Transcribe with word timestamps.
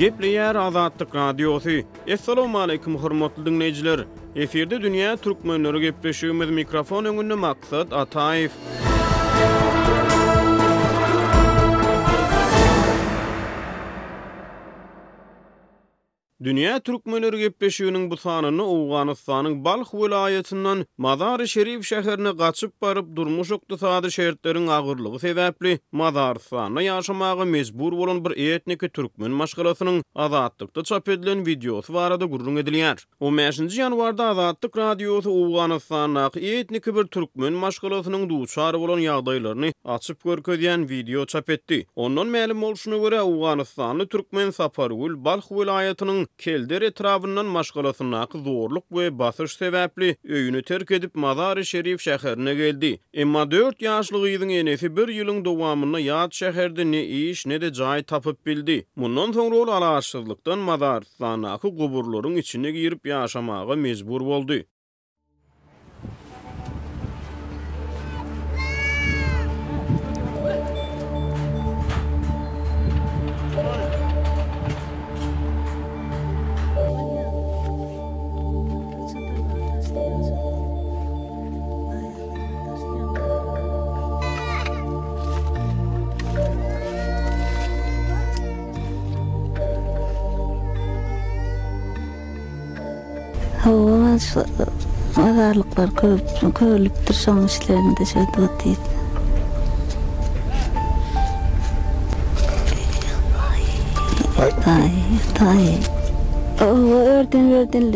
Gepleyer 0.00 0.56
Azad 0.56 0.96
Turkandio 0.98 1.60
si. 1.64 1.84
Assalamu 2.12 2.58
alaykum 2.62 2.96
hormatly 3.02 3.44
dinlejiler. 3.48 4.00
Eferde 4.36 4.78
dünýä 4.82 5.12
türkmenleri 5.20 5.76
gepleşýär. 5.90 6.50
Mikrofon 6.60 7.04
öňünde 7.12 7.34
maksat 7.44 7.90
thot 7.90 7.92
Ataif 8.04 8.52
Dünya 16.44 16.80
Türkmenleri 16.80 17.38
gepleşiyonun 17.38 18.10
bu 18.10 18.16
sanını 18.16 18.64
Uğganistan'ın 18.66 19.64
Balh 19.64 19.94
vilayetinden 19.94 20.86
Mazar-ı 20.98 21.48
Şerif 21.48 21.84
şehirine 21.84 22.36
kaçıp 22.36 22.82
barıp 22.82 23.16
durmuş 23.16 23.52
oktisadi 23.52 24.12
şehritlerin 24.12 24.66
ağırlığı 24.66 25.18
sebeple 25.18 25.78
mazar 25.92 26.36
Sanına 26.40 26.82
yaşamağı 26.82 27.46
mezbur 27.46 27.92
olan 27.92 28.24
bir 28.24 28.52
etniki 28.54 28.88
Türkmen 28.88 29.30
maşgalasının 29.30 30.04
azadlıkta 30.14 30.84
çap 30.84 31.08
edilen 31.08 31.46
videosu 31.46 31.94
var 31.94 32.10
adı 32.10 32.24
gurrun 32.24 32.56
ediliyar. 32.56 33.04
O 33.20 33.26
15. 33.26 33.78
yanvarda 33.78 34.26
azadlık 34.26 34.76
radyosu 34.76 35.30
Uğganistan'a 35.30 36.30
etniki 36.36 36.96
bir 36.96 37.04
Türkmen 37.04 37.52
maşgalasının 37.52 38.28
duçarı 38.28 38.78
olan 38.78 38.98
yağdaylarını 38.98 39.72
açıp 39.84 40.24
görkö 40.24 40.52
video 40.88 41.26
çap 41.26 41.50
etdi. 41.50 41.86
Ondan 41.96 42.26
məlim 42.26 42.64
olşunu 42.64 43.06
vire 43.06 43.22
Uğganistanlı 43.22 44.08
Türkmen 44.08 44.50
Saparul 44.50 45.24
Balh 45.24 45.42
vilayetinin 45.52 46.29
Kelder 46.38 46.82
etrafından 46.82 47.46
maşgalasına 47.46 48.28
zorluk 48.34 48.84
ve 48.92 49.18
basış 49.18 49.52
sebepli 49.52 50.16
öyünü 50.28 50.62
terk 50.62 50.90
edip 50.90 51.14
Mazar-ı 51.14 51.64
Şerif 51.66 52.00
şehrine 52.00 52.54
geldi. 52.54 53.00
Emma 53.14 53.50
4 53.50 53.82
yaşlıq 53.82 54.24
ýyzyň 54.30 54.50
enesi 54.60 54.96
bir 54.96 55.08
ýylyň 55.16 55.40
dowamyna 55.48 56.00
ýat 56.06 56.32
şäherde 56.40 56.84
ne 56.92 57.02
iş 57.06 57.46
ne 57.46 57.60
de 57.60 57.68
jaý 57.80 58.02
tapyp 58.02 58.46
bildi. 58.46 58.78
Mundan 58.96 59.32
sonra 59.32 59.56
ol 59.56 59.68
alaçsyzlykdan 59.68 60.58
Mazar 60.58 61.02
sanaky 61.18 61.68
guburlaryň 61.80 62.34
içine 62.38 62.70
girip 62.70 63.02
ýaşamagy 63.06 63.76
mezbur 63.86 64.20
boldy. 64.20 64.60
Ağarlıklar, 95.16 95.24
ağarlıklar, 95.24 95.88
köylüktür, 96.54 97.14
son 97.14 97.46
işlerini 97.46 97.96
de 97.96 98.04
şöyle 98.06 98.26
dut 98.36 98.66
yit. 98.66 98.78
Ay, 104.42 104.50
ay, 104.72 104.90
ay. 105.48 105.78
Ördün, 106.60 107.52
ördün, 107.52 107.94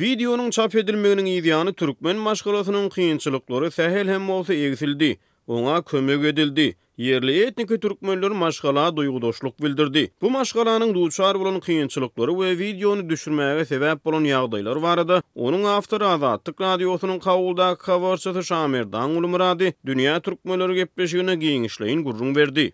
Videonun 0.00 0.50
çap 0.50 0.74
edilmeginin 0.76 1.26
iziyanı 1.26 1.72
Türkmen 1.72 2.16
maşgalasının 2.16 2.88
kıyınçılıkları 2.88 3.70
sehel 3.70 4.08
hem 4.08 4.30
olsa 4.30 4.54
egsildi. 4.54 5.18
Ona 5.46 5.82
kömök 5.82 6.24
edildi. 6.24 6.76
Yerli 6.96 7.42
etniki 7.44 7.80
Türkmenlilerin 7.80 8.36
maşgala 8.36 8.96
duygudoşluk 8.96 9.62
bildirdi. 9.62 10.12
Bu 10.22 10.30
maşgalanın 10.30 10.94
duçar 10.94 11.40
bulan 11.40 11.60
kıyınçılıkları 11.60 12.40
ve 12.40 12.58
videonu 12.58 13.08
düşürmeyi 13.10 13.66
sebep 13.66 14.04
bulan 14.04 14.24
yağdaylar 14.24 14.76
var 14.76 15.22
Onun 15.34 15.64
aftar 15.64 16.00
azadlık 16.00 16.60
radyosunun 16.60 17.18
kavulda 17.18 17.74
kavarçası 17.74 18.44
Şamir 18.44 18.92
Dangulumuradi, 18.92 19.74
Dünya 19.86 20.20
Türkmenlilerin 20.20 20.74
gepleşiyyini 20.74 21.38
giyini 21.38 21.68
giyini 21.68 22.04
giyini 22.18 22.36
verdi. 22.36 22.72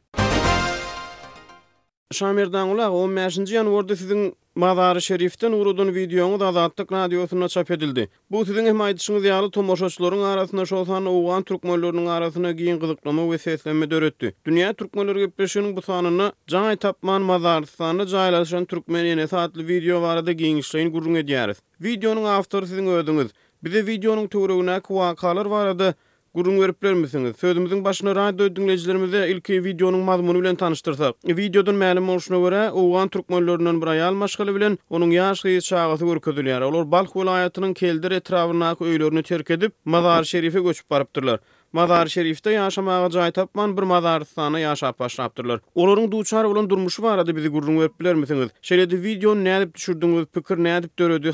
Şamirdan 2.15 2.69
ulaq 2.73 2.93
15-nji 2.97 3.57
ýanwarda 3.57 3.95
siziň 3.99 4.21
Mazary 4.63 5.01
Şerifden 5.03 5.53
urudun 5.53 5.89
wideoňy 5.97 6.37
da 6.41 6.47
Azatlyk 6.47 6.93
radiosyna 6.93 7.49
çap 7.49 7.71
edildi. 7.75 8.05
Bu 8.31 8.45
siziň 8.47 8.69
hem 8.71 8.79
aýdyşyňyz 8.87 9.27
ýaly 9.31 9.51
tomoşaçylaryň 9.57 10.23
arasynda 10.29 10.67
şolsan 10.71 11.09
owgan 11.13 11.43
türkmenleriň 11.49 12.07
arasynda 12.19 12.53
giň 12.61 12.79
gyzyklama 12.85 13.23
we 13.33 13.39
seslenme 13.49 13.91
döretdi. 13.91 14.33
Dünýä 14.47 14.71
türkmenleri 14.75 15.19
gepleşigini 15.25 15.77
bu 15.77 15.83
sanyny 15.83 16.31
jaý 16.55 16.77
tapman 16.77 17.23
mazary 17.33 17.67
sanyny 17.75 18.03
jaýlaşan 18.15 18.67
türkmen 18.67 19.05
ýene 19.11 19.27
saatly 19.35 19.63
wideo 19.73 19.99
barada 20.03 20.31
giň 20.39 20.63
işleýin 20.63 20.91
gurrun 20.95 21.19
edýäris. 21.25 21.59
Wideonyň 21.89 22.27
awtoryny 22.39 22.69
siziň 22.71 22.95
ödüňiz. 23.01 23.29
Bize 23.65 23.87
videonun 23.87 24.27
tuğruğuna 24.27 24.81
kuakalar 24.81 25.47
var 25.47 25.67
adı, 25.67 25.95
gurun 26.37 26.59
berip 26.61 26.83
misiniz? 27.01 27.37
Sözümüzin 27.37 27.85
başyna 27.85 28.17
radio 28.17 28.57
dinleyicilerimize 28.57 29.29
ilki 29.31 29.65
videonun 29.65 30.01
mazmunu 30.01 30.41
bilen 30.43 30.57
tanıştırsak. 30.57 31.15
Videodan 31.27 31.75
ma'lum 31.75 32.09
oluşuna 32.09 32.39
göre 32.39 32.71
Uwan 32.71 33.09
türkmenlerinden 33.09 33.83
bir 33.83 33.87
ayal 33.87 34.15
bilen 34.57 34.79
onun 34.91 35.11
yaş 35.11 35.43
gyz 35.43 35.65
şağaty 35.65 36.05
görkezilýär. 36.05 36.63
Olar 36.65 36.91
Balkh 36.91 37.11
vilayatynyň 37.17 37.75
keldir 37.75 38.11
etrawyna 38.11 38.71
köýlerini 38.71 39.23
terk 39.23 39.51
edip 39.51 39.73
Mazar 39.85 40.25
şerife 40.25 40.61
göçüp 40.61 40.91
baryptyrlar. 40.91 41.41
Mazar-ı 41.77 42.11
Şerif'te 42.11 42.51
yaşamağa 42.51 43.11
cay 43.11 43.31
tapman 43.33 43.77
bir 43.77 43.83
mazaristana 43.83 44.59
yaşap 44.59 44.99
başlaptırlar. 45.01 45.61
Oların 45.75 46.13
duçar 46.13 46.45
olan 46.45 46.71
durmuşu 46.71 47.03
var 47.03 47.19
adı 47.19 47.37
bizi 47.37 47.49
gurrun 47.49 47.79
öpbiler 47.81 48.15
misiniz? 48.15 48.49
Şeyle 48.63 49.03
videonu 49.03 49.45
ne 49.45 49.75
düşürdünüz, 49.75 50.27
pikir 50.35 50.57
ne 50.65 50.81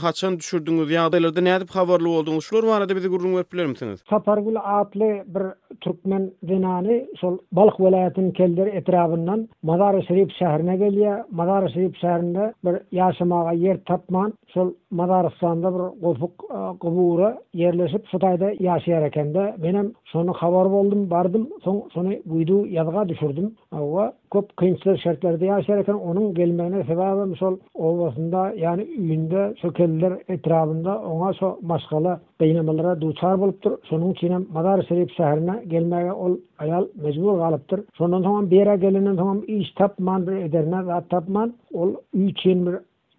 haçan 0.01 0.37
düşürdünüz, 0.39 0.91
yağdaylarda 0.91 1.41
ne 1.41 1.51
edip 1.55 1.71
havarlı 1.71 2.11
oldunuz, 2.11 2.45
şunlar 2.45 2.81
var 2.81 2.89
bizi 2.97 3.09
gurrun 3.09 3.37
öpbiler 3.37 3.67
misiniz? 3.67 4.03
Tapargül 4.11 4.57
adlı 4.65 5.09
bir 5.35 5.43
Türkmen 5.81 6.33
zinani, 6.43 7.07
sol 7.21 7.39
balık 7.53 7.81
velayetini 7.81 8.33
keldir 8.33 8.67
etrafından 8.67 9.49
Mazar-ı 9.63 10.03
Şerif 10.09 10.31
şehrine 10.39 10.77
geliyye, 10.77 11.15
Mazar-ı 11.31 11.73
Şerif 11.75 11.97
şehrinde 12.01 12.53
bir 12.65 12.75
yaşamağa 12.93 13.53
yer 13.53 13.79
tapman, 13.85 14.33
sol 14.49 14.73
Mazar-ı 14.91 15.29
bir 15.29 15.35
yaşamağa 15.35 15.57
yer 15.69 15.79
tapman, 16.81 17.39
sol 20.05 20.32
onu 20.33 20.39
xabar 20.41 20.71
boldum, 20.73 21.11
bardım, 21.11 21.49
son, 21.63 21.83
sonra 21.93 22.11
buydu 22.25 22.67
yazığa 22.67 23.09
düşürdüm. 23.09 23.53
Ava 23.73 24.13
köp 24.33 24.57
kıyınçlar 24.57 24.97
şartlarda 24.97 25.45
yaşarken 25.45 25.93
onun 25.95 26.35
gelmeğine 26.35 26.83
sebebi 26.85 27.29
misol 27.31 27.57
olmasında 27.75 28.53
yani 28.57 28.83
üyünde 28.83 29.55
sökeliler 29.61 30.13
etrafında 30.29 30.99
ona 31.03 31.33
so 31.33 31.59
başkala 31.63 32.21
beynamalara 32.41 33.01
duçar 33.01 33.41
bulup'tur. 33.41 33.73
Sonun 33.85 34.13
için 34.13 34.49
Madar 34.53 34.83
Serif 34.89 35.11
şehrine 35.17 35.65
gelmeye 35.69 36.13
ol 36.13 36.37
ayal 36.59 36.87
mecbur 37.03 37.39
kalıptır. 37.39 37.81
Sonun 37.95 38.23
tamam 38.23 38.51
bir 38.51 38.57
yere 38.57 38.77
gelinen 38.77 39.17
tamam 39.17 39.43
iş 39.47 39.73
tapman 39.75 40.27
bir 40.27 40.33
ederine 40.33 40.87
ve 40.87 40.93
tapman 41.11 41.55
ol 41.75 41.91
üçin 42.15 42.67
bir 42.67 42.75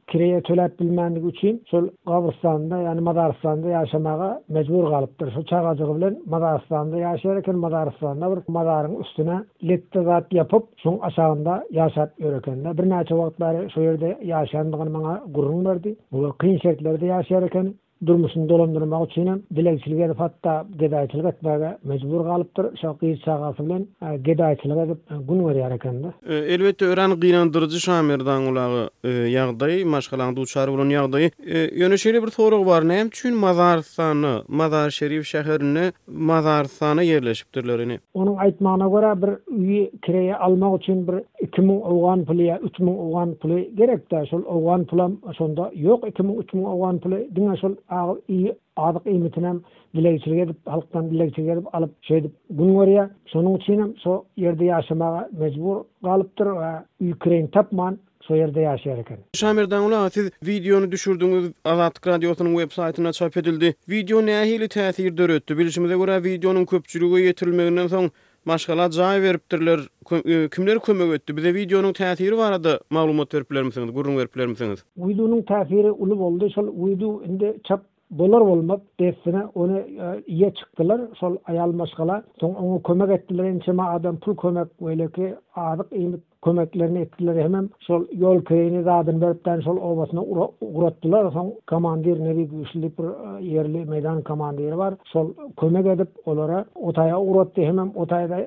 kireye 0.10 0.42
tölep 0.42 0.80
bilmenlik 0.80 1.36
için 1.38 1.64
sol 1.68 1.88
Kavrıslan'da 2.08 2.78
yani 2.78 3.02
Madarıslan'da 3.02 3.70
yaşamağa 3.70 4.42
mecbur 4.50 4.90
kalıptır. 4.90 5.32
Şu 5.34 5.46
Çakacık'ı 5.46 5.96
bilen 5.96 6.18
Madarıslan'da 6.26 6.98
yaşayarken 6.98 7.56
Madarıslan'da 7.56 8.36
bir 8.38 8.42
Madarın 8.48 9.00
üstüne 9.00 9.42
litte 9.64 10.04
zat 10.04 10.34
yapıp 10.34 10.64
şu 10.84 10.98
aşağında 11.02 11.64
yaşat 11.72 12.20
yöreken 12.20 12.64
de. 12.64 12.78
Bir 12.78 12.90
neçe 12.90 13.16
vakitleri 13.16 13.72
şu 13.72 13.82
yerde 13.82 14.18
yaşayandığını 14.24 14.94
bana 14.94 15.24
gurur 15.30 15.66
verdi. 15.66 15.96
Bu 16.12 16.34
kıyın 16.38 16.58
şeritlerde 16.58 17.06
yaşayarken 17.06 17.74
durmuşun 18.08 18.50
dolandırmak 18.50 19.12
için 19.12 19.46
dilekçilik 19.56 20.00
edip 20.00 20.20
hatta 20.20 20.66
gedayçılık 20.80 21.26
etmeye 21.34 21.78
mecbur 21.84 22.24
kalıptır. 22.24 22.78
Şu 22.82 22.98
kıyıs 23.00 23.20
sağası 23.26 23.66
bilen 23.66 23.88
e, 24.06 24.18
gedayçılık 24.18 24.78
edip 24.78 24.98
e, 25.12 25.16
gün 25.34 25.48
veriyor 25.48 25.72
ekendi. 25.72 26.08
E, 26.30 26.34
elbette 26.36 26.86
öğren 26.86 27.20
giyinandırıcı 27.20 27.80
Şamir'dan 27.80 28.42
ulağı 28.44 28.90
e, 29.04 29.10
yağdayı, 29.10 29.86
maşkalandı 29.88 30.40
uçarı 30.40 30.72
bulun 30.72 30.90
yağdayı. 30.90 31.32
E, 31.52 31.92
bir 32.24 32.28
soru 32.28 32.66
var. 32.66 32.88
Ne 32.88 32.94
hem 32.96 33.10
çün 33.10 33.36
mazar 33.36 33.78
sanı, 33.80 34.44
mazar 34.48 34.90
şerif 34.90 35.26
şehrini, 35.28 35.92
mazar 36.08 36.64
yerleşiptirlerini? 37.02 38.00
Onun 38.14 38.36
aitmağına 38.38 38.88
göre 38.90 39.22
bir 39.22 39.58
üyü 39.64 39.92
kireye 40.06 40.36
almak 40.36 40.84
için 40.84 41.08
bir 41.08 41.14
2000 41.58 41.82
awgan 41.86 42.26
puly 42.26 42.46
3000 42.46 42.92
awgan 42.98 43.36
puly 43.36 43.76
gerek 43.76 44.12
de 44.12 44.26
şol 44.30 44.44
awgan 44.48 44.86
pulam 44.86 45.18
şonda 45.38 45.72
yok 45.76 46.08
2000 46.10 46.36
3000 46.42 46.64
awgan 46.64 47.00
puly 47.00 47.30
dinä 47.36 47.60
şol 47.62 47.76
ağır 47.90 48.18
iyi 48.28 48.54
adyk 48.78 49.02
imitinem 49.14 49.62
dilekçilik 49.96 50.40
edip 50.40 50.58
halktan 50.68 51.10
dilekçilik 51.12 51.50
edip 51.50 51.76
alıp 51.76 51.92
şey 52.04 52.18
edip 52.18 52.32
şonuň 52.50 52.84
üçin 52.84 53.14
sonun 53.32 53.58
içinem 53.58 53.94
so 53.98 54.24
yerde 54.38 54.66
yaşamağa 54.66 55.30
mecbur 55.40 55.78
kalıptır 56.04 56.46
ve 56.46 57.12
Ukrayna 57.12 57.48
tapman 57.52 57.98
so 58.24 58.36
ýerde 58.40 58.60
ýaşaýar 58.64 59.00
eken. 59.00 59.18
Şamirdan 59.34 59.84
ula 59.84 60.10
siz 60.10 60.32
videonu 60.44 60.92
düşürdünüz 60.92 61.52
Azatlık 61.66 62.08
Radyosu'nun 62.08 62.52
web 62.56 62.72
saytyna 62.72 63.12
çap 63.12 63.38
edildi. 63.38 63.76
Video 63.90 64.26
ne 64.26 64.38
ahili 64.38 64.70
döretdi. 64.76 65.18
dörüttü. 65.18 65.58
Bilişimize 65.58 65.98
göre 65.98 66.24
videonun 66.24 66.66
köpçülüğü 66.66 67.06
ýetirilmeginden 67.06 67.88
soň 67.88 68.10
Maşgala 68.46 68.92
jaý 68.92 69.22
beripdirler. 69.22 69.80
E, 70.26 70.50
kimler 70.50 70.80
kömek 70.80 71.14
etdi? 71.16 71.38
Bize 71.38 71.54
videonun 71.54 71.94
täsiri 71.94 72.38
barady. 72.38 72.74
Maglumat 72.90 73.34
berip 73.34 73.50
misiniz, 73.50 73.94
Gurun 73.94 74.18
berip 74.18 74.36
misiniz? 74.50 74.84
Uydunun 74.98 75.42
täsiri 75.42 75.92
uly 75.92 76.18
boldy. 76.20 76.50
Şol 76.56 76.68
uydu 76.84 77.24
indi 77.26 77.54
çap 77.68 77.82
bolar 78.12 78.42
bolmak 78.42 78.82
desine 79.00 79.46
onu 79.56 79.80
e, 79.80 80.24
iye 80.28 80.54
çıktılar. 80.54 81.02
Şol 81.20 81.38
ayal 81.46 81.72
maşgala. 81.72 82.24
Soň 82.42 82.56
onu 82.56 82.84
kömek 82.84 83.12
etdiler. 83.20 83.44
Inçe 83.46 83.72
adam 83.82 84.20
pul 84.20 84.38
kömek 84.38 84.68
weleki 84.80 85.36
ağır 85.56 85.80
imit 85.92 86.22
kömeklerini 86.44 87.00
ettiler 87.00 87.44
hemen 87.44 87.70
sol 87.80 88.04
yol 88.12 88.42
köyünü 88.42 88.84
zaten 88.84 89.22
veripten 89.22 89.60
sol 89.60 89.78
obasına 89.78 90.22
uğrattılar 90.62 91.32
son 91.32 91.54
komandir 91.70 92.20
nevi 92.24 92.48
güçlü 92.48 92.82
bir 92.82 93.40
e, 93.40 93.46
yerli 93.46 93.86
meydan 93.86 94.22
komandiri 94.22 94.78
var 94.78 94.94
sol 95.06 95.32
kömek 95.60 95.86
edip 95.86 96.08
olara 96.26 96.66
otaya 96.76 97.20
uğrattı 97.20 97.62
hemen 97.62 97.92
otaya 97.96 98.30
da 98.30 98.38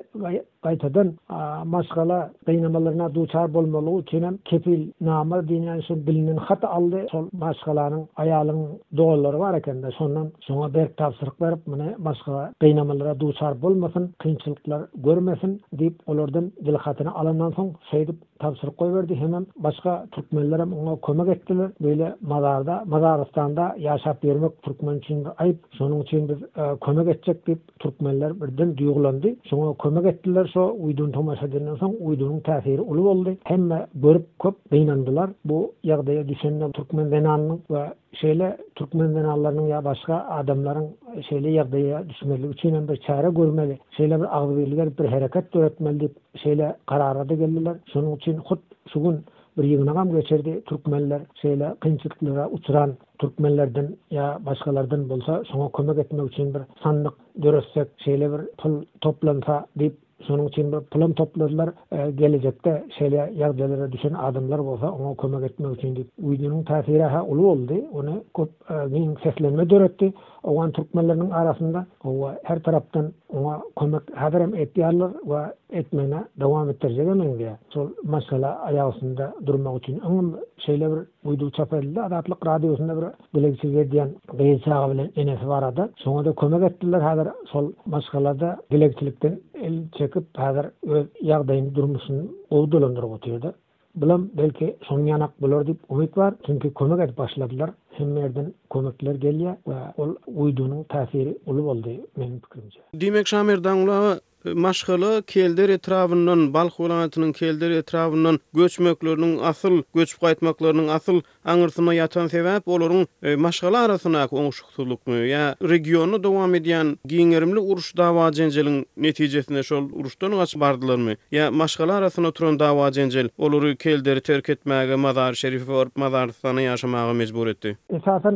kaytadan 0.63 1.07
e, 1.07 1.37
maskala 1.65 2.31
kaynamalarına 2.45 3.13
duçar 3.15 3.53
bolmalı 3.53 4.05
kenem 4.05 4.37
kefil 4.37 4.91
namı 5.01 5.47
dinen 5.47 5.79
son 5.79 6.07
bilinin 6.07 6.37
hata 6.37 6.67
aldı 6.69 7.01
sol 7.11 7.25
maskalanın 7.31 8.07
ayalın 8.15 8.67
doğulları 8.97 9.39
var 9.39 9.53
eken 9.53 9.83
de 9.83 9.91
sonan 9.91 10.29
sonra 10.41 10.73
berk 10.73 10.97
tavsırık 10.97 11.41
verip 11.41 11.67
mene 11.67 11.95
maskala 11.97 12.53
kaynamalara 12.59 13.19
duçar 13.19 13.61
bolmasın 13.61 14.13
kınçılıklar 14.19 14.81
görmesin 14.97 15.61
deyip 15.73 16.09
olordan 16.09 16.51
dilhatını 16.65 17.15
alandan 17.15 17.51
son 17.51 17.71
Hey 17.89 18.05
tapsırıp 18.39 18.77
koy 18.77 18.93
verdi 18.93 19.15
hemen 19.15 19.47
başka 19.57 20.05
hem 20.31 20.73
ona 20.73 21.01
kömek 21.01 21.27
ettiler 21.37 21.71
böyle 21.81 22.15
mazarda 22.21 22.83
mazaristan'da 22.87 23.67
ýaşap 23.77 24.27
yermek 24.27 24.61
Türkmen 24.61 24.97
için 24.97 25.27
ayıp 25.37 25.59
sonun 25.71 26.01
için 26.01 26.29
biz 26.29 26.37
e, 26.43 26.63
kömek 26.85 27.27
deyip 27.47 27.79
Türkmenler 27.79 28.41
birden 28.41 28.77
duygulandı 28.77 29.35
sonra 29.43 29.73
kömek 29.77 30.05
ettiler 30.05 30.49
so 30.53 30.75
uydun 30.79 31.11
Thomas 31.11 31.37
son 31.79 31.95
uydunun 31.99 32.39
tesiri 32.39 32.81
ulu 32.81 33.09
oldu 33.09 33.33
hem 33.43 33.69
görüp 33.95 34.25
köp 34.43 34.71
beynandılar 34.71 35.29
bu 35.45 35.73
yağdaya 35.83 36.27
düşenle 36.27 36.71
Türkmen 36.71 37.11
venanın 37.11 37.57
we 37.67 37.93
şeyle 38.21 38.57
Türkmen 38.75 39.15
venalarının 39.15 39.67
ya 39.67 39.85
başka 39.85 40.15
adamlaryň 40.15 40.87
şeyle 41.29 41.49
yağdaya 41.49 42.09
düşmeli 42.09 42.47
üçin 42.47 42.75
hem 42.75 42.87
bir 42.87 42.97
çare 42.97 43.29
görmeli 43.29 43.79
Şeýle 43.97 44.19
bir 44.19 44.37
ağzı 44.37 44.57
bir 45.01 45.05
hareket 45.07 45.55
üretmeli 45.55 46.09
şeyle 46.43 46.75
kararada 46.85 47.33
geldiler 47.33 47.75
sonra 47.85 48.07
için 48.27 48.37
hut 48.39 48.59
sugun 48.87 49.23
bir 49.57 49.63
yığınağam 49.63 50.11
geçirdi 50.11 50.63
Türkmenler 50.67 51.21
şeyle 51.41 51.75
kınçıklara 51.79 52.49
uçuran 52.49 52.93
Türkmenlerden 53.19 53.95
ya 54.11 54.39
başkalardan 54.45 55.09
bolsa 55.09 55.43
şoma 55.51 55.71
kömek 55.71 55.97
etmek 55.97 56.33
için 56.33 56.53
bir 56.53 56.61
sandık 56.83 57.13
dörsek 57.41 57.87
şeyle 58.05 58.31
bir 58.33 58.41
pul 58.57 58.83
toplansa 59.01 59.65
dip 59.79 59.95
sonun 60.23 60.47
için 60.47 60.71
bir 60.71 60.79
pulum 60.79 61.13
topladılar 61.13 61.69
e, 61.91 62.11
gelecekte 62.11 62.83
şeyle 62.99 63.31
yargılara 63.35 63.91
düşen 63.91 64.13
adımlar 64.13 64.59
bolsa 64.65 64.91
ona 64.91 65.15
kömek 65.17 65.51
etmek 65.51 65.77
için 65.77 65.95
dip 65.95 66.07
uydunun 66.23 66.63
tasiri 66.63 67.03
ha 67.03 67.23
ulu 67.23 67.47
oldu 67.47 67.73
onu 67.93 68.23
kop 68.33 68.49
e, 68.69 69.23
seslenme 69.23 69.69
dörtti 69.69 70.13
o 70.43 70.69
Türkmenlerin 70.71 71.29
arasında 71.29 71.85
o 72.03 72.29
her 72.43 72.63
taraftan 72.63 73.11
Oňa 73.39 73.53
kömek 73.79 74.11
haýram 74.17 74.53
etýärler 74.63 75.09
we 75.29 75.39
etmäne 75.79 76.19
dowam 76.43 76.69
etdirýärler. 76.73 77.41
Şol 77.73 77.89
masala 78.13 78.51
aýasynda 78.67 79.27
durmak 79.49 79.79
üçin 79.81 79.97
iň 80.11 80.29
şeýle 80.67 80.91
bir 80.93 81.01
uýdu 81.33 81.49
çapalyda 81.57 82.05
adatlyk 82.07 82.47
radiosynda 82.51 82.95
bir 83.01 83.07
bilegiçi 83.39 83.73
berdiýän 83.75 84.15
gyýyn 84.43 84.63
çağı 84.69 84.87
bilen 84.93 85.11
enesi 85.25 85.51
barady. 85.51 85.89
Şoňa 86.05 86.25
da 86.29 86.35
kömek 86.45 86.67
etdiler 86.71 87.05
häzir 87.09 87.33
şol 87.51 87.69
masalada 87.97 88.53
bilegiçlikden 88.71 89.39
el 89.67 89.77
çekip 89.99 90.31
häzir 90.47 90.65
öz 90.65 91.05
durmuşun 91.27 91.71
durmuşyny 91.81 92.25
gowdalandyryp 92.55 93.53
bilan 94.01 94.29
belki 94.37 94.67
soň 94.89 95.03
ýanak 95.09 95.33
bolar 95.41 95.65
diýip 95.67 95.91
umyt 95.95 96.15
bar, 96.19 96.31
çünki 96.47 96.73
kömek 96.79 96.99
edip 97.05 97.17
başladylar, 97.17 97.69
hem 97.97 98.11
merden 98.17 98.47
kömekler 98.73 99.15
gelýär 99.25 99.55
we 99.71 99.79
ol 100.05 100.13
uýdunyň 100.45 100.83
täsiri 100.93 101.33
uly 101.45 101.65
boldy 101.69 101.97
meniň 102.21 102.37
pikirimçe. 102.45 102.79
Demek 103.05 103.25
şäherden 103.33 103.85
ulawy 103.85 104.13
Maşgılı 104.45 105.23
keldir 105.27 105.69
etrafının, 105.69 106.53
balk 106.53 106.79
ulanatının 106.79 107.31
keldir 107.31 107.71
etrafının, 107.71 108.39
göçmöklerinin 108.53 109.39
asıl, 109.43 109.81
göçp 109.95 110.21
kaytmaklarının 110.21 110.87
asıl 110.87 111.21
anırsına 111.45 111.93
yatan 111.93 112.27
sebep 112.27 112.67
olurun 112.67 113.07
e, 113.23 113.35
maşgılı 113.35 113.77
arasına 113.79 114.21
akı 114.21 114.35
mu? 114.35 115.15
Ya 115.15 115.55
regionu 115.61 116.23
devam 116.23 116.55
ediyen 116.55 116.97
giyinirimli 117.05 117.59
uruş 117.59 117.97
dava 117.97 118.31
cencelin 118.31 118.85
neticesinde 118.97 119.63
şol 119.63 119.89
uruştan 119.93 120.31
uç 120.41 120.55
bardılar 120.59 120.95
mı? 120.97 121.11
Ya 121.31 121.51
maşgılı 121.51 121.93
arasına 121.95 122.31
turun 122.31 122.59
dava 122.59 122.91
cencel 122.91 123.29
oluru 123.37 123.75
keldir 123.75 124.19
terk 124.19 124.49
etmege, 124.49 124.95
mazari 124.95 125.35
şerifi 125.35 125.71
var, 125.71 125.87
mazari 125.95 126.33
sanayi 126.33 126.67
yaşamaga 126.67 127.13
mecbur 127.13 127.47
etti. 127.47 127.77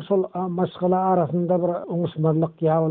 sol 0.08 0.24
maşgılı 0.50 0.96
arasında 0.98 1.62
bura 1.62 1.84
unusmanlık 1.88 2.62
ya 2.62 2.82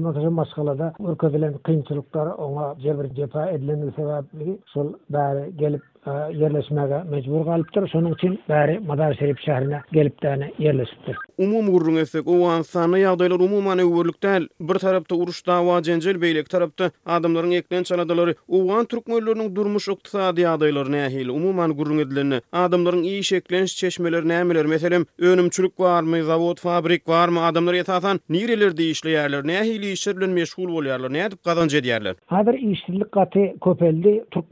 da 3.00 3.00
bir 3.05 3.15
cefa 3.15 3.51
edilen 3.51 3.91
sebepli 3.97 4.59
sol 4.67 4.93
bari 5.11 5.57
gelip 5.57 5.83
E, 6.07 6.11
yerleşmeye 6.37 7.03
mecbur 7.11 7.45
kalıptır. 7.45 7.89
Sonun 7.89 8.13
için 8.15 8.41
bari 8.49 8.79
Madar 8.87 9.15
Serip 9.15 9.39
şehrine 9.39 9.81
gelip 9.93 10.21
tane 10.21 10.51
yerleşiptir. 10.59 11.17
Umum 11.39 11.71
gurrun 11.73 11.97
esek 11.97 12.27
o 12.29 12.49
an 12.49 12.63
sahne 12.63 13.09
umuman 13.35 13.79
değil. 13.79 14.49
Bir 14.61 14.75
tarafta 14.75 15.15
uruş 15.15 15.47
dava 15.47 15.83
cencel 15.83 16.21
beylik 16.23 16.51
tarafta 16.51 16.91
adamların 17.07 17.51
eklen 17.51 17.83
çaladaları 17.83 18.35
o 18.49 18.73
an 18.75 18.85
Türk 18.85 19.07
mollarının 19.07 19.57
durmuş 19.57 19.89
iktisadi 19.89 20.41
yağdaylarına 20.41 20.97
ehil 20.97 21.29
umuman 21.29 21.73
gurrun 21.73 21.99
edilerini 21.99 22.41
adamların 22.53 23.03
iyi 23.03 23.25
şeklenç 23.25 23.69
çeşmeleri 23.75 24.29
ne 24.29 24.35
emeler 24.35 24.67
meselim 24.67 25.07
önümçülük 25.19 25.81
var 25.81 26.03
mı 26.03 26.25
zavod 26.25 26.59
fabrik 26.61 27.09
var 27.09 27.29
mı 27.29 27.45
adamlar 27.45 27.75
yatasan 27.75 28.21
nireler 28.29 28.77
değişli 28.77 29.11
yerler 29.11 29.47
ne 29.47 29.55
ehil 29.55 29.93
işlerle 29.93 30.27
meşgul 30.27 30.69
oluyorlar 30.69 31.13
ne 31.13 31.19
edip 31.25 31.45
kazancı 31.45 31.77
ediyerler. 31.79 32.15
Hadir 32.27 32.55
işçilik 32.55 33.13
katı 33.13 33.41
köpeldi 33.65 34.25
Türk 34.31 34.45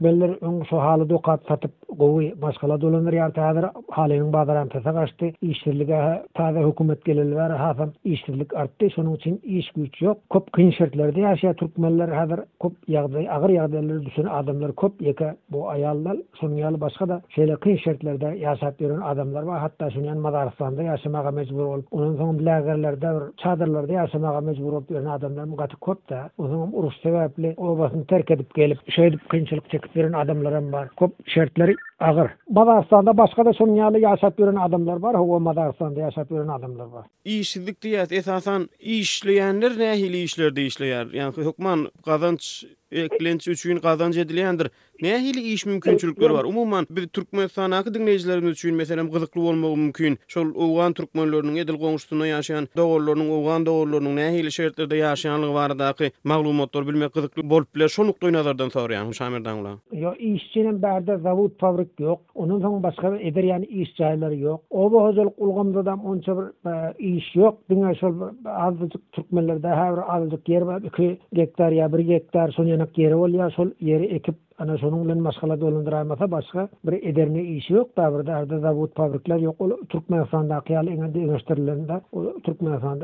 satat 1.47 1.71
gowy 1.99 2.29
başgala 2.45 2.77
dolanyr 2.85 3.17
ýar 3.19 3.33
täzir 3.39 3.67
halynyň 3.97 4.29
bazaryň 4.33 4.69
täze 4.75 4.93
gaçdy. 4.99 5.29
Işçilige 5.51 5.99
täze 6.39 6.61
hökümet 6.69 7.05
gelenler 7.09 7.51
hafam 7.61 7.93
işçilik 8.05 8.55
artdy. 8.61 8.89
Şonuň 8.95 9.17
üçin 9.19 9.37
iş 9.59 9.71
güýç 9.77 9.99
ýok. 10.05 10.19
Köp 10.33 10.51
kyn 10.59 10.71
şertlerde 10.79 11.21
ýaşaýan 11.27 11.57
türkmenler 11.63 12.13
häzir 12.19 12.43
köp 12.63 12.75
ýagdaý, 12.97 13.25
agyr 13.39 13.55
ýagdaýlary 13.59 14.07
düşen 14.07 14.29
adamlar 14.39 14.73
köp 14.83 15.03
ýeke 15.09 15.33
bu 15.53 15.65
aýallar, 15.75 16.21
şonuň 16.41 16.79
başga 16.85 17.09
da 17.09 17.19
şeýle 17.37 17.59
kyn 17.67 17.77
şertlerde 17.85 18.33
ýaşap 18.45 18.79
ýören 18.83 19.03
adamlar 19.13 19.47
bar. 19.47 19.59
Hatda 19.67 19.91
şonuň 19.97 20.21
Madarstanda 20.27 20.83
ýaşamaga 20.89 21.35
mejbur 21.41 21.67
bolup, 21.73 21.89
onuň 21.97 22.15
soň 22.21 22.33
bilägerlerde 22.41 23.09
bir 23.17 23.27
çadırlarda 23.43 23.93
ýaşamaga 23.99 24.45
mejbur 24.51 24.73
bolup 24.73 24.91
ýören 24.91 25.11
adamlar 25.19 25.51
bu 25.51 25.57
gaty 25.63 25.77
köp 25.87 26.09
da. 26.11 26.23
Onuň 26.39 26.71
uruş 26.79 26.97
sebäpli 27.05 27.55
obasyny 27.57 28.05
terk 28.13 28.31
edip 28.31 28.55
gelip, 28.55 28.79
şeýle 28.99 29.19
kynçylyk 29.31 29.71
çekip 29.71 29.97
ýören 29.97 30.17
adamlar 30.25 30.73
bar. 30.73 30.89
Köp 31.01 31.13
şertleri 31.35 31.75
Agar 32.01 32.37
Badarstanda 32.49 33.15
başga 33.19 33.45
da 33.45 33.51
şonu 33.59 33.73
ýaly 33.79 33.99
ýaşap 34.07 34.59
adamlar 34.67 35.01
bar, 35.03 35.15
howa 35.19 35.45
Badarstanda 35.45 36.01
ýaşap 36.01 36.55
adamlar 36.59 36.93
bar. 36.93 37.05
Işsizlik 37.25 37.81
diýet 37.83 38.15
esasan 38.15 38.69
işleýänler 38.81 39.75
nähili 39.81 40.23
işlerde 40.29 40.61
işleýär. 40.67 41.11
Ýani 41.11 41.45
hukman 41.49 41.89
gazanç, 42.07 42.65
eklenç 42.93 43.49
üçin 43.49 43.77
gazanç 43.83 44.17
edilýändir. 44.17 44.71
Nähili 45.03 45.41
iş 45.53 45.67
mümkinçilikleri 45.67 46.33
bar. 46.33 46.45
Umumman 46.45 46.87
bir 46.91 47.09
Türkmenistan 47.09 47.71
hakkı 47.71 47.95
dinleyicilerimiz 47.95 48.51
üçin 48.53 48.75
meselem 48.77 49.11
gyzykly 49.11 49.41
bolmagy 49.41 49.77
mümkin. 49.81 50.19
Şol 50.29 50.49
Owgan 50.57 50.93
Türkmenlörünün 50.99 51.57
edil 51.63 51.75
goňuşdyna 51.85 52.27
ýaşaýan 52.31 52.67
dogorlarynyň 52.81 53.29
Owgan 53.37 53.67
dogorlarynyň 53.69 54.17
nähili 54.21 54.51
şertlerde 54.57 54.99
ýaşaýanlygy 55.03 55.55
baradaky 55.59 56.07
maglumatlar 56.25 56.87
bilmek 56.89 57.15
gyzykly 57.19 57.45
bolup 57.51 57.71
bile 57.75 57.89
şol 57.89 58.09
nukdaýy 58.11 58.33
nazardan 58.39 58.71
sorýan 58.77 59.13
Şamirdan 59.21 59.59
ulan. 59.63 59.77
Ýa 59.95 60.13
işçiniň 60.31 60.83
bärde 60.87 61.19
zawod 61.29 61.55
fabrik 61.63 61.95
ýok. 62.03 62.19
Onuň 62.35 62.59
soň 62.67 62.83
başga 62.89 63.15
eder 63.31 63.49
ýani 63.53 63.71
iş 63.85 63.95
jaýlary 64.01 64.43
ýok. 64.43 64.61
Owa 64.71 65.05
hozul 65.07 65.31
Ulgamda 65.37 65.87
da 65.91 65.95
onça 66.13 66.37
bir 66.39 66.51
e, 66.71 66.75
iş 67.13 67.31
ýok. 67.37 67.63
Diňe 67.71 67.95
şol 68.01 68.19
azyk 68.67 68.99
Türkmenlerde 69.13 69.73
häbir 69.83 70.05
azyk 70.19 70.53
ýer 70.57 70.67
bar, 70.73 70.83
2 70.83 71.17
hektar 71.43 71.73
ýa 71.79 71.93
1 71.99 72.05
hektar 72.15 72.57
soňanyk 72.59 72.99
ýeri 73.05 73.23
bolýar. 73.25 73.55
Şol 73.61 73.73
ýeri 73.83 74.15
ekip 74.21 74.35
ana 74.59 74.79
şonun 74.79 75.05
bilen 75.05 75.19
maşgala 75.21 75.61
dolundyrmasa 75.61 76.31
başga 76.35 76.65
bir 76.87 77.03
ederni 77.09 77.43
işi 77.59 77.75
ýok 77.75 77.89
da 77.99 78.07
bir 78.19 78.27
derde 78.29 78.59
zavod 78.65 78.93
fabrikalar 79.01 79.39
ýok 79.47 79.59
ol 79.67 79.73
türkmen 79.95 80.23
ýasanda 80.23 80.57
aýal 80.61 80.91
engede 80.95 81.19
ýaşdyrylanda 81.29 82.01
o 82.13 82.19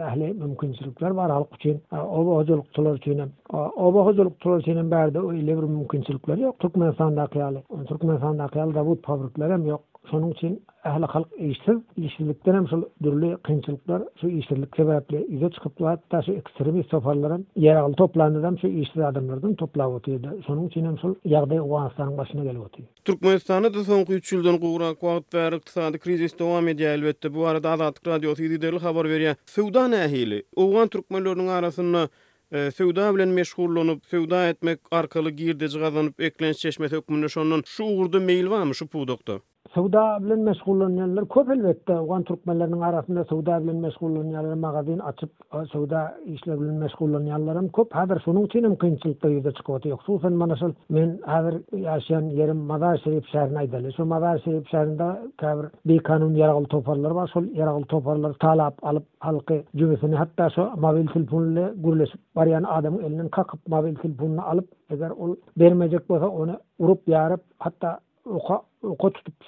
ähli 0.09 0.29
mümkinçilikler 0.43 1.17
bar 1.17 1.31
halk 1.31 1.55
üçin 1.59 1.81
o 1.93 2.27
bahozuluk 2.31 2.73
tular 2.79 2.95
üçin 3.01 3.23
o 3.87 3.95
bahozuluk 3.99 4.41
tular 4.41 4.59
üçin 4.65 4.91
berde 4.91 5.21
o 5.21 5.33
ýerde 5.33 5.57
bir 5.61 5.67
mümkinçilikler 5.77 6.37
ýok 6.47 6.59
türkmen 6.67 6.93
ýasanda 6.93 7.27
aýal 7.31 7.63
türkmen 7.93 8.17
ýasanda 8.17 8.49
aýal 8.51 8.75
zavod 8.81 9.07
fabrikalar 9.11 9.53
hem 9.59 9.67
ýok 9.71 9.83
Sonuç 10.11 10.37
için 10.37 10.63
ahli 10.85 11.05
halk 11.05 11.29
işsiz 11.39 11.77
işsizlikten 11.97 12.55
hem 12.55 12.69
şu 12.69 12.91
dürlü 13.03 13.37
kıyınçlıklar 13.37 14.03
şu 14.21 14.29
işsizlik 14.29 14.77
sebeple 14.77 15.27
izo 15.27 15.51
çıkıp 15.51 15.81
da 15.81 15.89
hatta 15.91 16.23
şu 16.23 16.33
ekstremist 16.33 16.91
sofarların 16.91 17.47
yer 17.57 17.77
aldı 17.77 17.97
toplandıdan 17.97 18.59
şu 18.61 18.67
işsiz 18.67 19.03
adamlardan 19.03 19.55
topla 19.55 19.89
otuydu. 19.91 20.41
Sonuç 20.47 20.71
için 20.73 20.85
hem 20.85 20.99
şu 20.99 21.17
yağday 21.25 21.59
uvanistanın 21.59 22.19
başına 22.19 22.45
gel 22.45 22.57
otuydu. 22.57 22.89
Turkmenistan'a 23.05 23.75
da 23.75 23.85
son 23.85 24.05
3 24.09 24.33
yıldan 24.33 24.59
kuğuran 24.59 24.95
kuat 24.95 25.35
ve 25.35 25.51
rıksadı 25.53 25.99
krizis 25.99 26.39
devam 26.39 26.69
ediyor 26.69 26.91
elbette. 26.91 27.35
Bu 27.35 27.47
arada 27.47 27.71
Azatik 27.71 28.07
Radyo 28.07 28.35
TV'de 28.35 28.61
derli 28.63 28.79
haber 28.79 29.05
veriyor. 29.05 29.35
Sıvda 29.47 29.89
ne 29.89 29.97
ehili? 29.97 30.43
Uvan 30.57 30.89
Türkmenlörünün 30.89 31.47
arasında 31.49 32.09
e, 32.53 32.71
Sevda 32.71 33.15
bilen 33.15 33.29
meşgullanıp, 33.29 34.07
sevda 34.07 34.49
etmek 34.49 34.79
arkalı 34.91 35.31
girdeci 35.31 35.79
kazanıp, 35.81 36.21
eklenç 36.23 36.57
çeşmet 36.57 36.93
hükmünde 36.93 37.29
şonun 37.29 37.63
şu 37.67 37.85
uğurda 37.85 38.21
meyil 38.21 38.51
var 38.51 38.63
mı 38.63 38.75
şu 38.75 38.87
puğdokta? 38.87 39.33
Suda 39.75 40.03
bilen 40.23 40.43
meşgullanýanlar 40.47 41.25
köp 41.35 41.49
elbetde. 41.53 41.95
Ugan 42.01 42.23
türkmenleriniň 42.27 42.83
arasynda 42.89 43.23
suda 43.31 43.55
bilen 43.63 43.79
meşgullanýanlar 43.87 44.61
magazin 44.65 44.99
açyp 45.09 45.31
e, 45.59 45.65
suda 45.73 46.03
işleri 46.35 46.61
bilen 46.61 46.77
meşgullanýanlar 46.85 47.57
hem 47.61 47.67
köp. 47.79 47.95
Häzir 48.01 48.21
şonuň 48.27 48.47
üçin 48.51 48.65
hem 48.69 48.77
kynçylykda 48.85 49.31
ýüze 49.39 49.53
çykýar. 49.59 49.89
Ýok, 49.91 50.05
suwsan 50.07 50.39
mana 50.43 50.57
şol 50.61 50.77
men 50.99 51.17
häzir 51.33 51.57
ýaşaýan 51.81 52.31
ýerim 52.39 52.61
Mazar 52.71 53.01
Şerif 53.07 53.27
şäherine 53.33 53.59
aýdyly. 53.65 53.97
Şu 53.97 54.05
Mazar 54.15 54.39
Şerif 54.45 54.71
şäherinde 54.75 55.09
käbir 55.45 55.67
bir 55.93 55.99
kanun 56.11 56.39
ýaragly 56.43 56.71
toparlar 56.77 57.19
bar. 57.19 57.27
Şol 57.35 57.51
ýaragly 57.59 57.89
toparlar 57.97 58.33
talap 58.47 58.79
alyp 58.93 59.07
halky 59.31 59.59
jüwesini 59.83 60.15
hatda 60.23 60.51
şu 60.59 60.71
mobil 60.87 61.07
telefonly 61.17 61.67
gurulyşyp 61.87 62.21
barýan 62.37 62.71
adamyň 62.79 63.03
elinden 63.11 63.29
kakyp 63.41 63.69
mobil 63.77 63.95
telefonuny 64.05 64.41
alyp, 64.53 64.69
eger 64.91 65.11
ol 65.11 65.35
bermejek 65.59 66.09
bolsa 66.11 66.29
ony 66.29 66.53
urup 66.79 67.09
ýarap, 67.09 67.41
hatta 67.59 67.99
oka 68.37 68.55
oka 68.93 69.07
tutup 69.15 69.39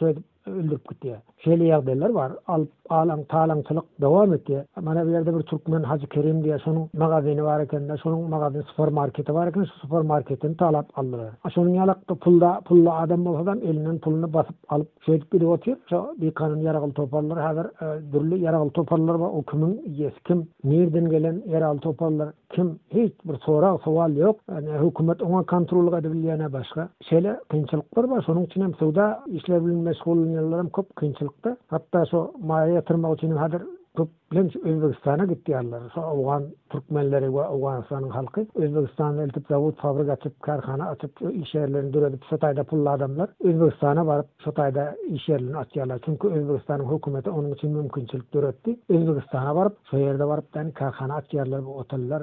öldürüp 0.51 0.89
gitti. 0.91 1.17
Şeyle 1.45 1.65
ýagdaýlar 1.73 2.13
var. 2.15 2.33
Al, 2.47 2.67
alan, 2.91 3.25
talan, 3.25 3.63
devam 4.01 4.33
etti. 4.33 4.65
bir 4.77 5.11
yerde 5.13 5.39
bir 5.39 5.43
Türkmen 5.43 5.83
Hacı 5.83 6.07
Kerim 6.07 6.45
diye 6.45 6.59
sonun 6.59 6.89
magazini 6.97 7.45
var 7.45 7.61
iken 7.61 7.89
de 7.89 7.97
sonun 7.97 8.63
spor 8.73 8.89
marketi 8.89 9.33
spor 9.85 10.01
marketini 10.03 10.57
talap 10.57 10.99
aldı. 10.99 11.33
Sonun 11.55 11.69
yalakta 11.69 12.15
pulda, 12.15 12.61
pulla 12.65 12.95
adam 12.95 13.27
olsa 13.27 13.53
elinin 13.57 13.99
pulunu 13.99 14.33
basıp 14.35 14.57
alıp 14.69 14.89
şeylik 15.07 15.33
bir 15.33 15.41
de 15.41 15.47
bir 16.21 16.31
kanın 16.31 16.59
yaralı 16.61 16.93
toparları 16.93 17.41
haber 17.41 17.65
e, 17.65 18.13
dürli 18.13 18.41
dürlü 18.43 18.71
toparları 18.71 19.21
var. 19.21 19.29
O 19.35 19.43
kimin 19.43 19.83
yes, 19.87 20.13
kim 20.27 20.49
nereden 20.65 21.09
gelen 21.11 21.61
al 21.63 21.79
toparları 21.79 22.33
kim 22.51 22.79
hiç 22.91 23.13
bir 23.25 23.35
sonra 23.39 23.79
sual 23.85 24.17
yok. 24.17 24.37
Yani 24.51 24.69
hükümet 24.89 25.23
ona 25.23 25.43
kontrol 25.43 25.99
edebilene 25.99 26.53
başka. 26.53 26.89
Şeyle 27.09 27.41
kençalıklar 27.51 28.05
var. 28.09 28.23
Sonun 28.23 28.43
üçin 28.45 28.61
hem 28.61 28.75
suda 28.75 29.21
bilen 29.27 30.36
ýerlerim 30.37 30.69
köp 30.77 30.89
kynçylykda. 31.01 31.53
Hatda 31.75 32.03
şu 32.13 32.21
maýa 32.51 32.75
ýatyrmak 32.77 33.15
üçin 33.17 33.35
hadir 33.43 33.63
köp 33.99 34.11
bilen 34.33 34.49
Özbegistana 34.71 35.25
gitdiýärler. 35.33 35.85
Şu 35.95 36.03
awgan 36.11 36.43
türkmenleri 36.75 37.29
we 37.37 37.45
awgansanyň 37.53 38.11
halky 38.17 38.43
Özbegistana 38.67 39.23
eltip 39.27 39.47
zawod 39.53 39.77
fabrika 39.85 40.13
açyp, 40.19 40.35
karhana 40.49 40.89
açyp, 40.95 41.23
iş 41.45 41.55
ýerlerini 41.61 41.93
döredip 41.95 42.29
sotayda 42.33 42.65
pully 42.73 42.91
adamlar 42.97 43.33
Özbegistana 43.53 44.05
baryp 44.11 44.27
sotayda 44.49 44.85
iş 45.15 45.29
ýerlerini 45.29 45.59
açýarlar. 45.65 46.05
Çünki 46.07 46.33
Özbegistanyň 46.41 46.87
hökümeti 46.93 47.31
onuň 47.37 47.57
üçin 47.57 47.77
mümkinçilik 47.81 48.29
döretdi. 48.35 48.77
Özbegistana 48.89 49.57
baryp 49.59 49.81
şu 49.91 50.03
ýerde 50.05 50.29
baryp 50.35 50.53
täni 50.59 50.75
karhana 50.83 51.23
açýarlar, 51.25 51.65
bu 51.67 51.79
otellar, 51.85 52.23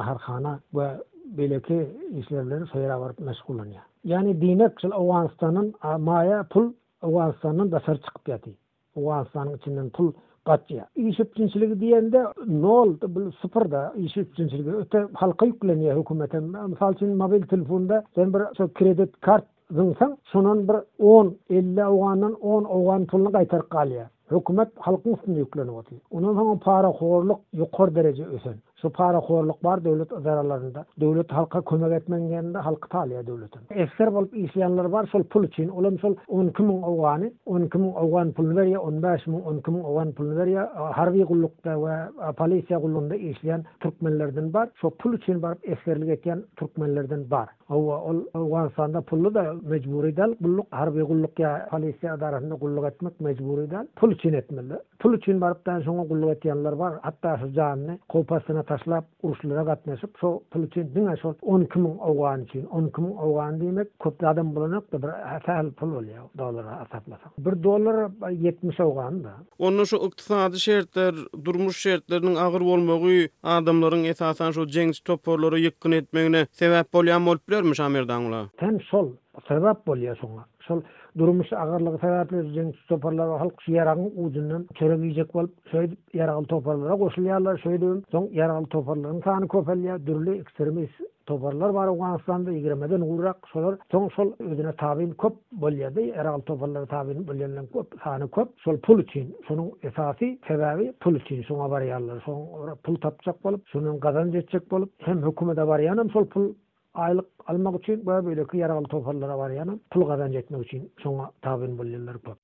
naharhana 0.00 0.58
we 0.78 0.90
beleki 1.38 1.78
işlerleri 2.20 2.66
soyara 2.66 3.00
varıp 3.00 3.18
meşgulun 3.20 3.68
Yani 4.04 4.40
dinek 4.40 4.80
şil 4.80 4.92
Avanistan'ın 4.92 5.74
maya 5.98 6.44
pul 6.50 6.72
Awasanın 7.04 7.70
da 7.72 7.80
sır 7.86 7.96
çıkıp 7.96 8.28
yatı. 8.28 8.50
Awasanın 8.96 9.56
içinden 9.56 9.90
pul 9.90 10.12
katçıya. 10.44 10.86
İş 10.96 11.20
öpçünçülüğü 11.20 11.80
diyen 11.80 12.12
de 12.12 12.24
ne 12.46 12.66
oldu? 12.66 13.06
Bu 13.14 13.32
sıfır 13.32 13.70
da 13.70 13.92
iş 13.96 14.16
öpçünçülüğü. 14.16 14.74
Öte 14.76 15.06
halka 15.14 15.46
yükleniyor 15.46 15.96
hükümete. 16.00 16.40
Misal 16.40 16.94
için 16.94 17.16
mobil 17.16 17.42
telefonda 17.42 18.04
sen 18.14 18.34
bir 18.34 18.38
so, 18.56 18.68
kredit 18.74 19.20
kart 19.20 19.44
zınsan 19.70 20.18
şunun 20.32 20.68
bir 20.68 20.76
10, 21.04 21.34
50 21.50 21.86
oğanın 21.86 22.32
10 22.34 22.64
oğan 22.64 23.06
pulunu 23.06 23.32
qaytar 23.32 23.68
kalıyor. 23.68 24.06
Hükümet 24.30 24.68
halkın 24.78 25.14
üstünde 25.14 25.38
yükleniyor. 25.38 25.84
Onun 26.10 26.34
sonra 26.34 26.58
para 26.58 26.88
horluk 26.88 27.40
yukarı 27.52 27.94
derece 27.94 28.24
ösen. 28.24 28.54
su 28.84 28.90
para 28.92 29.18
horluk 29.18 29.60
bar 29.64 29.84
devlet 29.84 30.08
zararlarında. 30.08 30.84
Devlet 31.00 31.32
halka 31.32 31.60
kömek 31.64 31.92
etmen 32.02 32.28
gelinde 32.28 32.58
halkı 32.58 32.88
talaya 32.88 33.26
devletin. 33.26 33.60
Esker 33.70 34.14
bolup 34.14 34.36
isyanlar 34.36 34.92
bar 34.92 35.06
sol 35.06 35.22
pul 35.22 35.44
için. 35.44 35.68
Olum 35.68 35.98
sol 35.98 36.16
12 36.28 36.62
min 36.62 36.82
avgani, 36.82 37.32
12 37.46 37.78
min 37.78 37.92
avgani 37.94 38.32
pul 38.32 38.56
ver 38.56 38.66
ya, 38.66 38.80
15 38.80 39.26
min 39.26 39.40
12 39.40 39.70
min 39.70 40.56
harbi 40.92 41.24
gullukda 41.24 41.82
ve 41.86 41.94
polisya 42.36 42.78
gullunda 42.78 43.14
isyan 43.16 43.64
Türkmenlerden 43.80 44.52
bar. 44.52 44.68
So 44.80 44.90
pul 44.90 45.14
için 45.14 45.42
bar 45.42 45.56
eskerlik 45.62 46.08
etken 46.08 46.42
Türkmenlerden 46.56 47.30
bar. 47.30 47.48
Ova 47.70 48.00
ol 48.00 48.16
Afganistan'da 48.34 49.00
pullu 49.00 49.34
da 49.34 49.54
mecburi 49.62 50.16
del 50.16 50.34
kulluk 50.42 50.66
harbi 50.70 51.02
gulluk 51.02 51.38
ya 51.38 51.68
polisi 51.70 52.10
adarında 52.10 52.54
gulluk 52.54 52.84
etmek 52.84 53.20
mecburi 53.20 53.70
del 53.70 53.86
pul 53.96 54.12
için 54.12 54.32
etmeli 54.32 54.74
pul 54.98 55.14
için 55.16 55.40
barıptan 55.40 55.80
sonra 55.80 56.02
gulluk 56.02 56.30
etyanlar 56.30 56.72
var 56.72 56.92
hatta 57.02 57.36
sucağını 57.36 57.98
kopasına 58.08 58.62
taşlap 58.76 59.04
uruşlara 59.22 59.62
gatnaşyp 59.62 60.10
so 60.20 60.30
pulutin 60.50 60.90
dünä 60.94 61.14
şort 61.22 61.36
12 61.42 61.78
min 61.78 61.98
awgan 62.10 62.44
için 62.44 62.64
12 62.66 63.00
min 63.00 63.14
awgan 63.26 63.54
diýmek 63.60 63.86
köp 64.04 64.24
adam 64.30 64.48
bolanyp 64.56 64.92
da 64.92 64.98
bir 65.02 65.08
hasal 65.32 65.70
pul 65.72 65.86
bolýar 65.96 66.22
dollara 66.38 66.70
atatmasa. 66.84 67.24
1 67.38 67.62
dollar 67.62 68.30
70 68.30 68.80
awgan 68.80 69.20
da. 69.24 69.30
Onuň 69.58 69.84
şu 69.92 69.96
ykdysady 70.06 70.56
şertler, 70.66 71.14
durmuş 71.44 71.86
şertleriniň 71.86 72.38
agyr 72.46 72.60
bolmagy 72.70 73.18
adamlaryň 73.42 74.08
esasan 74.14 74.50
şu 74.50 74.62
jeňiş 74.66 75.00
toporlary 75.04 75.66
ýykyn 75.68 75.94
etmegine 76.00 76.42
sebäp 76.60 76.84
bolýan 76.92 77.26
bolup 77.26 77.48
bilermiş 77.48 77.80
Amerdanla. 77.80 78.40
Tän 78.60 78.82
sol 78.90 79.08
sebäp 79.48 79.78
bolýar 79.86 80.16
şoňa. 80.24 80.44
şol 80.66 80.80
durmuş 81.18 81.52
agarlygy 81.62 81.98
sebäpli 82.04 82.38
jeň 82.56 82.68
toparlar 82.90 83.28
we 83.32 83.38
halk 83.42 83.64
ýaragyny 83.72 84.10
uýdundan 84.22 84.62
çöregijek 84.78 85.34
bolup 85.34 85.52
söýdip 85.72 86.16
ýaragyny 86.20 86.46
toparlara 86.52 86.94
goşulýarlar 87.02 87.58
söýdüm 87.66 87.98
soň 88.14 88.28
ýaragyny 88.38 88.68
toparlaryň 88.76 89.18
sany 89.26 89.48
köpelýä 89.54 89.98
durly 90.06 90.36
ekstremist 90.42 91.02
toparlar 91.32 91.74
bar 91.78 91.88
Awganistanda 91.94 92.54
20-den 92.56 93.04
gurak 93.10 93.48
şolar 93.52 93.76
soň 93.96 94.08
şol 94.16 94.32
özüne 94.48 94.72
tabin 94.84 95.12
köp 95.24 95.36
bolýardy 95.66 96.06
ýaragyny 96.14 96.46
toparlara 96.52 96.90
tabin 96.96 97.20
bolýanlar 97.32 97.68
köp 97.76 97.96
sany 98.06 98.28
köp 98.38 98.56
şol 98.64 98.80
pul 98.88 99.04
üçin 99.06 99.28
şunun 99.48 99.70
esasy 99.90 100.32
sebäbi 100.48 100.88
pul 101.04 101.20
üçin 101.22 101.42
şu 101.50 101.54
gabar 101.62 101.82
son 102.24 102.42
soň 102.56 102.74
pul 102.88 102.96
tapjak 103.06 103.44
bolup 103.44 103.68
şunun 103.74 104.00
gazan 104.08 104.32
jetjek 104.38 104.70
bolup 104.70 104.92
hem 105.10 105.22
hökümet 105.28 105.56
bar 105.74 105.80
ýanym 105.90 106.12
şol 106.18 106.26
pul 106.36 106.54
aylık 106.94 107.24
almak 107.46 107.82
için 107.82 108.06
böyle 108.06 108.26
böyle 108.26 108.46
ki 108.46 108.56
yaralı 108.56 108.88
toparlara 108.88 109.38
var 109.38 109.50
yani 109.50 109.78
pul 109.90 110.06
kazanç 110.08 110.34
etmek 110.34 110.66
için 110.66 110.92
sonra 111.02 111.30
tabir 111.42 111.78
bölüller 111.78 112.14
var. 112.14 112.36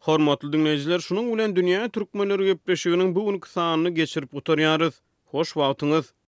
Hormatlı 0.00 0.52
dinleyiciler 0.52 0.98
şunun 0.98 1.32
ulen 1.32 1.56
dünyaya 1.56 1.88
Türkmenler 1.88 2.38
göpleşiyonun 2.40 3.14
bu 3.14 3.22
unik 3.26 3.46
sahanını 3.46 3.90
geçirip 3.90 4.34
utaryarız. 4.34 5.02
Hoş 5.26 5.56
vaatınız. 5.56 6.25